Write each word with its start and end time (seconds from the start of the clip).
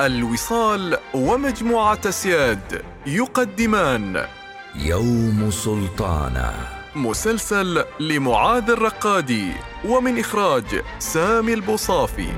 الوصال 0.00 0.98
ومجموعة 1.14 2.10
سياد 2.10 2.82
يقدمان. 3.06 4.26
يوم 4.74 5.50
سلطانه 5.50 6.54
مسلسل 6.94 7.84
لمعاذ 8.00 8.70
الرقادي 8.70 9.52
ومن 9.84 10.18
إخراج 10.18 10.82
سامي 10.98 11.54
البوصافي. 11.54 12.28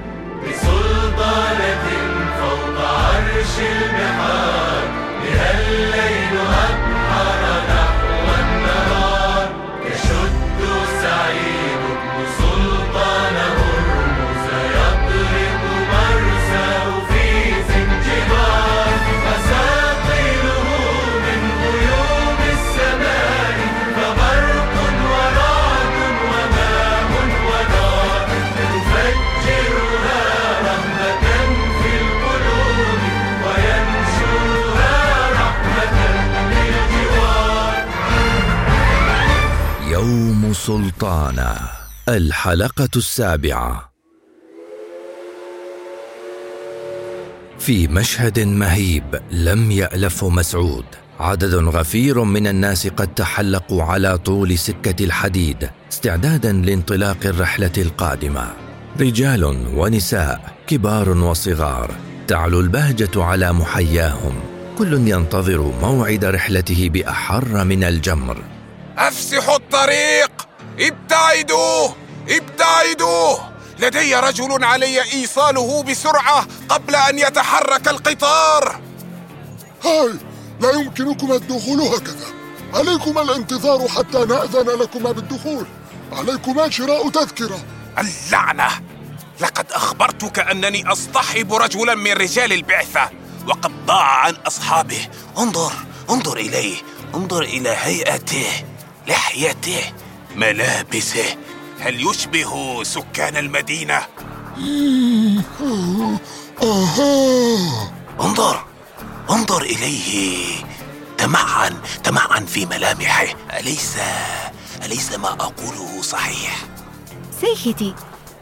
بسلطانة 0.42 1.84
فوق 2.40 2.80
عرش 2.80 3.58
البحار 3.58 4.88
بها 5.22 5.60
الليل 5.60 6.38
يوم 39.96 40.52
سلطانه 40.52 41.56
الحلقة 42.08 42.88
السابعة. 42.96 43.92
في 47.58 47.88
مشهد 47.88 48.40
مهيب 48.40 49.20
لم 49.30 49.70
يالفه 49.70 50.28
مسعود 50.28 50.84
عدد 51.20 51.54
غفير 51.54 52.24
من 52.24 52.46
الناس 52.46 52.86
قد 52.86 53.14
تحلقوا 53.14 53.82
على 53.82 54.18
طول 54.18 54.58
سكة 54.58 55.04
الحديد 55.04 55.70
استعدادا 55.92 56.52
لانطلاق 56.52 57.18
الرحلة 57.24 57.72
القادمة. 57.78 58.52
رجال 59.00 59.44
ونساء 59.76 60.54
كبار 60.66 61.08
وصغار 61.08 61.90
تعلو 62.28 62.60
البهجة 62.60 63.22
على 63.22 63.52
محياهم. 63.52 64.34
كل 64.78 65.08
ينتظر 65.08 65.72
موعد 65.82 66.24
رحلته 66.24 66.88
بأحر 66.88 67.64
من 67.64 67.84
الجمر. 67.84 68.55
أفسحوا 68.98 69.56
الطريق. 69.56 70.32
ابتعدوا. 70.80 71.88
ابتعدوا. 72.28 73.36
لدي 73.78 74.14
رجل 74.14 74.64
علي 74.64 75.02
إيصاله 75.02 75.82
بسرعة 75.82 76.46
قبل 76.68 76.94
أن 76.94 77.18
يتحرك 77.18 77.88
القطار. 77.88 78.80
هاي 79.84 80.14
لا 80.60 80.70
يمكنكم 80.70 81.32
الدخول 81.32 81.80
هكذا. 81.80 82.26
عليكم 82.74 83.18
الانتظار 83.18 83.88
حتى 83.88 84.18
نأذن 84.18 84.66
لكما 84.80 85.12
بالدخول. 85.12 85.66
عليكما 86.12 86.70
شراء 86.70 87.10
تذكرة. 87.10 87.58
اللعنة. 87.98 88.68
لقد 89.40 89.72
أخبرتك 89.72 90.38
أنني 90.38 90.92
أصطحب 90.92 91.54
رجلا 91.54 91.94
من 91.94 92.12
رجال 92.12 92.52
البعثة 92.52 93.10
وقد 93.48 93.86
ضاع 93.86 94.24
عن 94.24 94.34
أصحابه. 94.34 95.08
انظر 95.38 95.72
انظر 96.10 96.36
إليه. 96.36 96.76
انظر 97.14 97.42
إلى 97.42 97.68
هيئته. 97.68 98.46
لحيته 99.08 99.92
ملابسه. 100.36 101.36
هل 101.80 102.06
يشبه 102.10 102.82
سكان 102.84 103.36
المدينة؟ 103.36 104.02
انظر 108.20 108.64
انظر 109.30 109.62
إليه. 109.62 110.64
تمعن 111.18 111.76
تمعن 112.04 112.46
في 112.46 112.66
ملامحه. 112.66 113.26
أليس 113.60 113.96
أليس 114.84 115.12
ما 115.12 115.28
أقوله 115.28 116.02
صحيح؟ 116.02 116.64
سيدي 117.40 117.94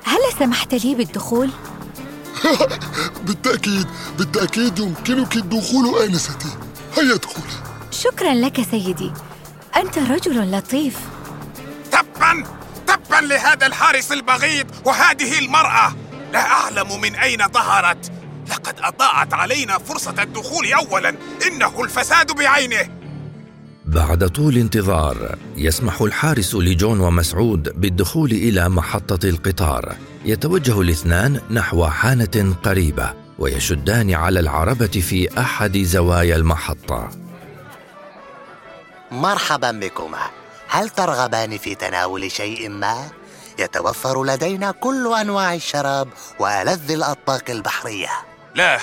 هل 0.04 0.18
سمحت 0.38 0.74
لي 0.74 0.94
بالدخول؟ 0.94 1.50
بالتأكيد 3.26 3.86
بالتأكيد 4.18 4.78
يمكنك 4.78 5.36
الدخول 5.36 6.02
آنستي. 6.02 6.48
هيا 6.96 7.14
ادخلي 7.14 7.44
شكرا 7.90 8.34
لك 8.34 8.66
سيدي. 8.70 9.12
أنت 9.76 9.98
رجل 9.98 10.52
لطيف. 10.52 10.98
تبا 11.92 12.44
تبا 12.86 13.26
لهذا 13.26 13.66
الحارس 13.66 14.12
البغيض 14.12 14.66
وهذه 14.84 15.38
المرأة. 15.38 15.94
لا 16.32 16.40
أعلم 16.40 17.00
من 17.00 17.14
أين 17.14 17.48
ظهرت. 17.48 18.12
لقد 18.50 18.74
أضاعت 18.80 19.34
علينا 19.34 19.78
فرصة 19.78 20.22
الدخول 20.22 20.72
أولا. 20.72 21.14
إنه 21.46 21.82
الفساد 21.84 22.32
بعينه. 22.32 22.88
بعد 23.84 24.28
طول 24.28 24.56
انتظار 24.56 25.38
يسمح 25.56 26.00
الحارس 26.00 26.54
لجون 26.54 27.00
ومسعود 27.00 27.80
بالدخول 27.80 28.30
إلى 28.30 28.68
محطة 28.68 29.28
القطار. 29.28 29.96
يتوجه 30.24 30.80
الاثنان 30.80 31.40
نحو 31.50 31.86
حانة 31.86 32.56
قريبة 32.64 33.12
ويشدان 33.38 34.14
على 34.14 34.40
العربة 34.40 34.86
في 34.86 35.40
أحد 35.40 35.78
زوايا 35.78 36.36
المحطة. 36.36 37.23
مرحبا 39.14 39.70
بكما. 39.70 40.30
هل 40.68 40.90
ترغبان 40.90 41.58
في 41.58 41.74
تناول 41.74 42.30
شيء 42.30 42.68
ما؟ 42.68 43.10
يتوفر 43.58 44.24
لدينا 44.24 44.70
كل 44.70 45.14
أنواع 45.14 45.54
الشراب 45.54 46.08
وألذ 46.38 46.90
الأطباق 46.90 47.44
البحرية. 47.48 48.10
لا 48.54 48.80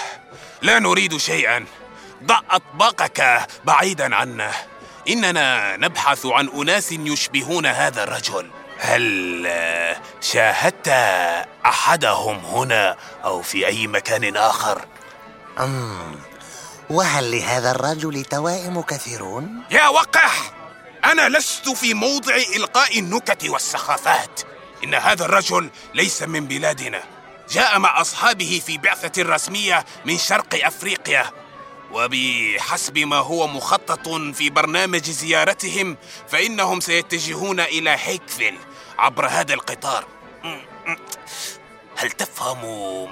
لا 0.62 0.80
نريد 0.80 1.18
شيئا. 1.18 1.66
ضع 2.24 2.40
أطباقك 2.52 3.48
بعيدا 3.66 4.16
عنا. 4.16 4.52
إننا 5.10 5.78
نبحث 5.78 6.26
عن 6.26 6.50
أناس 6.50 6.92
يشبهون 6.92 7.66
هذا 7.66 8.04
الرجل. 8.04 8.50
هل 8.80 9.48
شاهدت 10.22 10.88
أحدهم 11.66 12.38
هنا 12.38 12.96
أو 13.24 13.42
في 13.42 13.68
أي 13.68 13.88
مكان 13.88 14.38
آخر؟ 14.38 14.86
أمم. 15.60 16.31
وهل 16.92 17.32
لهذا 17.32 17.72
الرجل 17.72 18.26
توائم 18.26 18.82
كثيرون؟ 18.82 19.64
يا 19.72 19.88
وقح 19.88 20.52
أنا 21.06 21.30
لست 21.30 21.70
في 21.70 21.94
موضع 21.94 22.36
إلقاء 22.56 23.00
النكت 23.00 23.50
والسخافات. 23.50 24.42
إن 24.84 24.94
هذا 24.94 25.26
الرجل 25.26 25.70
ليس 25.94 26.24
من 26.24 26.48
بلادنا. 26.48 27.04
جاء 27.50 27.80
مع 27.80 28.02
أصحابه 28.02 28.62
في 28.66 28.78
بعثة 28.78 29.22
رسمية 29.24 29.86
من 30.06 30.18
شرق 30.18 30.66
أفريقيا. 30.66 31.32
وبحسب 31.92 32.98
ما 32.98 33.18
هو 33.18 33.48
مخطط 33.48 34.10
في 34.34 34.50
برنامج 34.50 35.04
زيارتهم 35.04 35.98
فإنهم 36.28 36.80
سيتجهون 36.80 37.60
إلى 37.60 37.98
هيكفيل 38.04 38.58
عبر 39.00 39.28
هذا 39.28 39.54
القطار. 39.54 40.06
هل 42.02 42.12
تفهم 42.12 42.62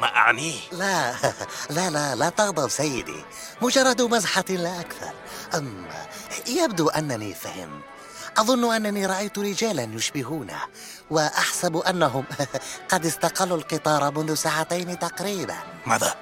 ما 0.01 0.15
أعنيه؟ 0.15 0.59
لا 0.71 1.15
لا 1.75 1.89
لا 1.89 2.15
لا 2.15 2.29
تغضب 2.29 2.69
سيدي. 2.69 3.25
مجرد 3.61 4.01
مزحة 4.01 4.45
لا 4.49 4.79
أكثر. 4.79 5.13
أم 5.55 5.85
يبدو 6.47 6.89
أنني 6.89 7.33
فهمت. 7.33 7.83
أظن 8.37 8.75
أنني 8.75 9.05
رأيت 9.05 9.37
رجالا 9.39 9.83
يشبهونه 9.83 10.59
وأحسب 11.09 11.77
أنهم 11.77 12.25
قد 12.91 13.05
استقلوا 13.05 13.57
القطار 13.57 14.11
منذ 14.11 14.33
ساعتين 14.35 14.99
تقريبا. 14.99 15.55
ماذا 15.85 16.15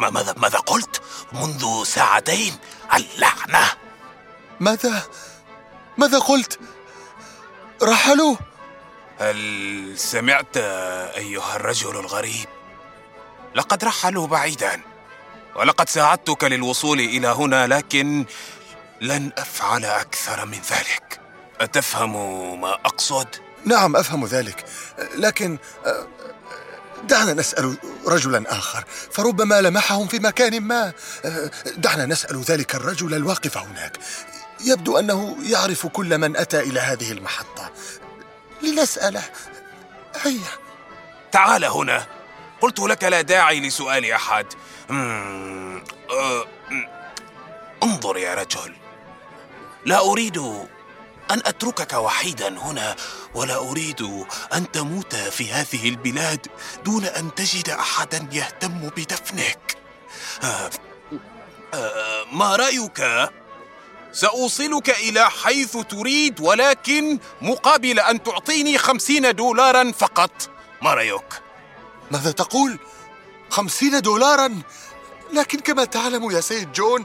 ما 0.00 0.10
ماذا 0.10 0.34
ماذا 0.36 0.58
قلت؟ 0.58 1.02
منذ 1.32 1.84
ساعتين؟ 1.84 2.56
اللعنة! 2.94 3.66
ماذا؟ 4.60 5.02
ماذا 5.98 6.18
قلت؟ 6.18 6.58
رحلوا 7.82 8.36
هل 9.22 9.94
سمعت 9.96 10.56
أيها 10.56 11.56
الرجل 11.56 11.90
الغريب؟ 11.90 12.46
لقد 13.54 13.84
رحلوا 13.84 14.26
بعيدا 14.26 14.80
ولقد 15.56 15.88
ساعدتك 15.88 16.44
للوصول 16.44 17.00
إلى 17.00 17.28
هنا 17.28 17.66
لكن 17.66 18.24
لن 19.00 19.30
أفعل 19.38 19.84
أكثر 19.84 20.46
من 20.46 20.58
ذلك. 20.70 21.20
أتفهم 21.60 22.60
ما 22.60 22.72
أقصد؟ 22.72 23.28
نعم 23.64 23.96
أفهم 23.96 24.26
ذلك. 24.26 24.64
لكن 25.16 25.58
دعنا 27.04 27.32
نسأل 27.32 27.76
رجلا 28.06 28.58
آخر. 28.58 28.84
فربما 29.10 29.60
لمحهم 29.60 30.08
في 30.08 30.18
مكان 30.18 30.60
ما. 30.60 30.92
دعنا 31.76 32.06
نسأل 32.06 32.42
ذلك 32.42 32.74
الرجل 32.74 33.14
الواقف 33.14 33.58
هناك. 33.58 33.98
يبدو 34.64 34.98
أنه 34.98 35.36
يعرف 35.42 35.86
كل 35.86 36.18
من 36.18 36.36
أتى 36.36 36.60
إلى 36.60 36.80
هذه 36.80 37.12
المحطة. 37.12 37.61
لنساله 38.62 39.22
هيا. 40.22 40.50
تعال 41.32 41.64
هنا. 41.64 42.06
قلت 42.60 42.78
لك 42.80 43.04
لا 43.04 43.20
داعي 43.20 43.60
لسؤال 43.60 44.12
أحد. 44.12 44.46
مم. 44.88 45.82
انظر 47.82 48.16
يا 48.16 48.34
رجل. 48.34 48.76
لا 49.86 50.00
أريد 50.00 50.38
أن 51.30 51.38
أتركك 51.46 51.92
وحيدا 51.92 52.48
هنا 52.58 52.96
ولا 53.34 53.56
أريد 53.56 54.26
أن 54.54 54.70
تموت 54.72 55.14
في 55.16 55.52
هذه 55.52 55.88
البلاد 55.88 56.46
دون 56.84 57.04
أن 57.04 57.34
تجد 57.34 57.68
أحدا 57.70 58.28
يهتم 58.32 58.88
بدفنك. 58.88 59.76
آه، 60.44 60.70
آه، 61.74 62.24
ما 62.32 62.56
رأيك؟ 62.56 63.00
سأوصلك 64.12 64.90
إلى 64.90 65.30
حيث 65.30 65.76
تريد 65.76 66.40
ولكن 66.40 67.18
مقابل 67.42 68.00
أن 68.00 68.22
تعطيني 68.22 68.78
خمسين 68.78 69.34
دولارا 69.34 69.92
فقط 69.92 70.50
ما 70.82 70.94
رأيك؟ 70.94 71.42
ماذا 72.10 72.30
تقول؟ 72.30 72.78
خمسين 73.50 74.00
دولارا؟ 74.00 74.62
لكن 75.32 75.58
كما 75.58 75.84
تعلم 75.84 76.30
يا 76.30 76.40
سيد 76.40 76.72
جون 76.72 77.04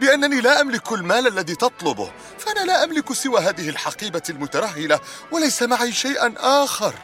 بأنني 0.00 0.40
لا 0.40 0.60
أملك 0.60 0.92
المال 0.92 1.26
الذي 1.26 1.54
تطلبه 1.54 2.10
فأنا 2.38 2.64
لا 2.64 2.84
أملك 2.84 3.12
سوى 3.12 3.40
هذه 3.40 3.68
الحقيبة 3.68 4.22
المترهلة 4.30 5.00
وليس 5.30 5.62
معي 5.62 5.92
شيئا 5.92 6.34
آخر 6.36 6.94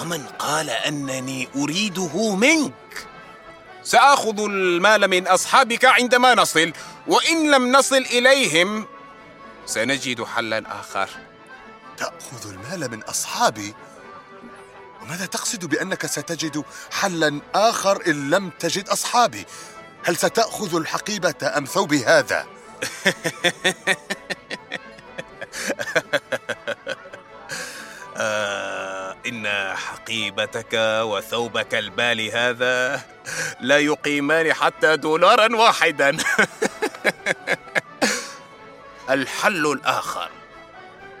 ومن 0.00 0.26
قال 0.38 0.70
أنني 0.70 1.48
أريده 1.56 2.34
منك؟ 2.34 2.72
سآخذ 3.82 4.40
المال 4.40 5.08
من 5.08 5.26
أصحابك 5.26 5.84
عندما 5.84 6.34
نصل 6.34 6.72
وإن 7.06 7.50
لم 7.50 7.72
نصل 7.72 7.96
إليهم 7.96 8.86
سنجد 9.66 10.24
حلا 10.24 10.80
آخر 10.80 11.08
تأخذ 11.96 12.50
المال 12.50 12.90
من 12.90 13.02
أصحابي؟ 13.02 13.74
وماذا 15.02 15.26
تقصد 15.26 15.64
بأنك 15.64 16.06
ستجد 16.06 16.64
حلا 16.90 17.40
آخر 17.54 18.06
إن 18.06 18.30
لم 18.30 18.50
تجد 18.58 18.88
أصحابي؟ 18.88 19.46
هل 20.04 20.16
ستأخذ 20.16 20.76
الحقيبة 20.76 21.34
أم 21.56 21.64
ثوبي 21.64 22.04
هذا؟ 22.04 22.46
آه 28.16 29.16
إن 29.26 29.48
حقيبتك 29.76 30.74
وثوبك 31.02 31.74
البالي 31.74 32.32
هذا 32.32 33.00
لا 33.60 33.78
يقيمان 33.78 34.52
حتى 34.52 34.96
دولارا 34.96 35.56
واحدا 35.56 36.16
الحل 39.10 39.66
الآخر 39.66 40.30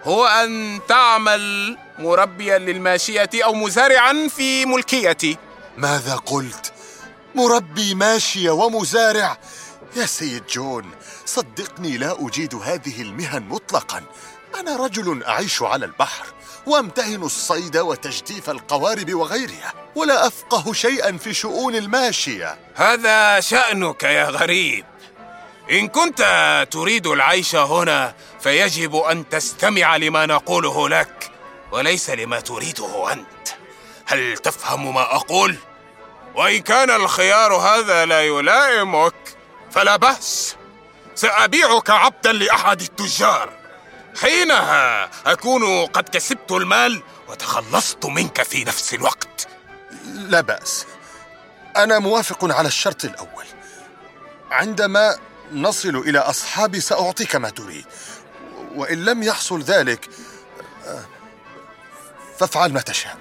هو 0.04 0.26
أن 0.26 0.80
تعمل 0.88 1.76
مربيا 1.98 2.58
للماشية 2.58 3.30
أو 3.34 3.54
مزارعا 3.54 4.28
في 4.36 4.66
ملكيتي 4.66 5.36
ماذا 5.76 6.16
قلت؟ 6.16 6.72
مربي 7.34 7.94
ماشية 7.94 8.50
ومزارع؟ 8.50 9.38
يا 9.96 10.06
سيد 10.06 10.46
جون 10.46 10.90
صدقني 11.26 11.96
لا 11.96 12.26
أجيد 12.26 12.54
هذه 12.54 13.02
المهن 13.02 13.42
مطلقا 13.42 14.02
أنا 14.60 14.76
رجل 14.76 15.22
أعيش 15.22 15.62
على 15.62 15.86
البحر 15.86 16.26
وأمتهن 16.66 17.22
الصيد 17.22 17.76
وتجديف 17.76 18.50
القوارب 18.50 19.14
وغيرها 19.14 19.72
ولا 19.94 20.26
أفقه 20.26 20.72
شيئا 20.72 21.16
في 21.16 21.34
شؤون 21.34 21.74
الماشية 21.74 22.58
هذا 22.74 23.40
شأنك 23.40 24.02
يا 24.02 24.24
غريب 24.24 24.84
إن 25.72 25.88
كنت 25.88 26.22
تريد 26.70 27.06
العيش 27.06 27.54
هنا 27.54 28.14
فيجب 28.40 28.96
أن 28.96 29.28
تستمع 29.28 29.96
لما 29.96 30.26
نقوله 30.26 30.88
لك 30.88 31.30
وليس 31.72 32.10
لما 32.10 32.40
تريده 32.40 33.12
أنت. 33.12 33.48
هل 34.06 34.38
تفهم 34.38 34.94
ما 34.94 35.02
أقول؟ 35.02 35.56
وإن 36.34 36.58
كان 36.58 36.90
الخيار 36.90 37.54
هذا 37.54 38.04
لا 38.04 38.22
يلائمك 38.22 39.14
فلا 39.70 39.96
بأس. 39.96 40.56
سأبيعك 41.14 41.90
عبدا 41.90 42.32
لأحد 42.32 42.80
التجار. 42.80 43.50
حينها 44.20 45.10
أكون 45.26 45.86
قد 45.86 46.08
كسبت 46.08 46.52
المال 46.52 47.02
وتخلصت 47.28 48.06
منك 48.06 48.42
في 48.42 48.64
نفس 48.64 48.94
الوقت. 48.94 49.48
لا 50.04 50.40
بأس. 50.40 50.86
أنا 51.76 51.98
موافق 51.98 52.54
على 52.54 52.68
الشرط 52.68 53.04
الأول. 53.04 53.44
عندما 54.50 55.18
نصل 55.52 55.96
إلى 55.96 56.18
أصحابي 56.18 56.80
سأعطيك 56.80 57.36
ما 57.36 57.50
تريد. 57.50 57.84
وإن 58.74 59.04
لم 59.04 59.22
يحصل 59.22 59.62
ذلك 59.62 60.08
آه، 60.86 61.04
فافعل 62.38 62.72
ما 62.72 62.80
تشاء. 62.80 63.16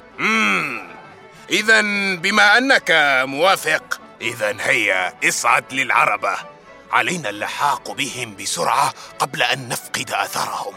إذا 1.49 1.81
بما 2.15 2.57
أنك 2.57 2.91
موافق 3.27 4.01
إذا 4.21 4.55
هيا 4.59 5.13
اصعد 5.27 5.63
للعربة. 5.71 6.51
علينا 6.91 7.29
اللحاق 7.29 7.91
بهم 7.91 8.35
بسرعة 8.35 8.93
قبل 9.19 9.41
أن 9.41 9.69
نفقد 9.69 10.11
أثرهم 10.11 10.73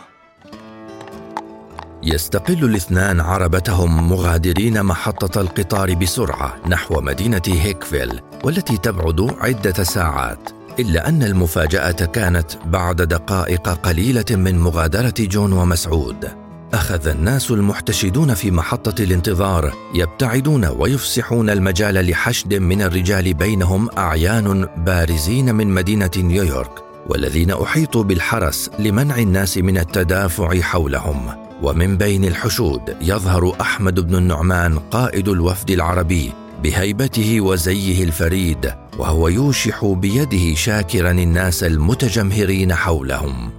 يستقل 2.02 2.64
الاثنان 2.64 3.20
عربتهم 3.20 4.08
مغادرين 4.10 4.82
محطة 4.82 5.40
القطار 5.40 5.94
بسرعة 5.94 6.56
نحو 6.68 7.00
مدينة 7.00 7.42
هيكفيل 7.48 8.20
والتي 8.44 8.76
تبعد 8.76 9.36
عدة 9.40 9.84
ساعات. 9.84 10.63
إلا 10.78 11.08
أن 11.08 11.22
المفاجأة 11.22 11.90
كانت 11.90 12.46
بعد 12.66 12.96
دقائق 13.02 13.68
قليلة 13.68 14.24
من 14.30 14.58
مغادرة 14.58 15.14
جون 15.18 15.52
ومسعود. 15.52 16.28
أخذ 16.74 17.08
الناس 17.08 17.50
المحتشدون 17.50 18.34
في 18.34 18.50
محطة 18.50 19.02
الانتظار 19.02 19.72
يبتعدون 19.94 20.64
ويفسحون 20.64 21.50
المجال 21.50 22.10
لحشد 22.10 22.54
من 22.54 22.82
الرجال 22.82 23.34
بينهم 23.34 23.88
أعيان 23.98 24.68
بارزين 24.76 25.54
من 25.54 25.66
مدينة 25.66 26.10
نيويورك 26.16 26.84
والذين 27.08 27.50
أحيطوا 27.50 28.02
بالحرس 28.02 28.70
لمنع 28.78 29.18
الناس 29.18 29.58
من 29.58 29.78
التدافع 29.78 30.60
حولهم. 30.60 31.44
ومن 31.62 31.96
بين 31.96 32.24
الحشود 32.24 32.96
يظهر 33.00 33.56
أحمد 33.60 34.00
بن 34.00 34.14
النعمان 34.14 34.78
قائد 34.78 35.28
الوفد 35.28 35.70
العربي 35.70 36.32
بهيبته 36.62 37.40
وزيه 37.40 38.04
الفريد 38.04 38.74
وهو 38.98 39.28
يوشح 39.28 39.84
بيده 39.84 40.54
شاكرا 40.54 41.10
الناس 41.10 41.64
المتجمهرين 41.64 42.74
حولهم. 42.74 43.50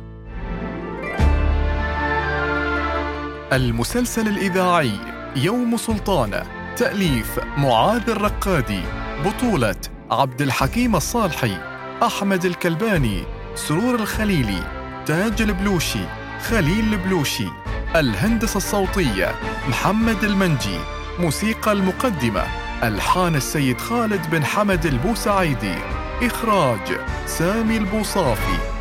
المسلسل 3.54 4.28
الإذاعي 4.28 4.92
يوم 5.36 5.78
سلطانة 5.78 6.44
تأليف 6.78 7.40
معاذ 7.58 8.10
الرقادي 8.10 8.82
بطولة 9.26 9.76
عبد 10.12 10.42
الحكيم 10.42 10.96
الصالحي 10.96 11.58
أحمد 12.04 12.46
الكلباني 12.46 13.24
سرور 13.56 13.96
الخليلي 13.96 14.64
تاج 15.06 15.42
البلوشي 15.42 16.06
خليل 16.42 16.94
البلوشي 16.94 17.48
الهندسة 17.96 18.58
الصوتية 18.58 19.32
محمد 19.70 20.24
المنجي 20.24 20.80
موسيقى 21.20 21.72
المقدمة 21.72 22.65
ألحان 22.84 23.36
السيد 23.36 23.82
خالد 23.82 24.30
بن 24.32 24.46
حمد 24.46 24.86
البوسعيدي 24.86 25.76
إخراج 26.22 27.00
سامي 27.26 27.78
البوصافي. 27.78 28.75